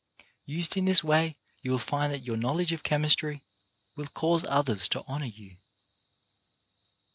[0.47, 3.43] Used in this way you will find that your knowledge of chemistry
[3.95, 5.57] will cause others to honour you.